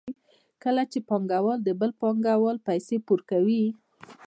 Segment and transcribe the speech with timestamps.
[0.63, 3.63] کله چې پانګوال د بل پانګوال پیسې پور کوي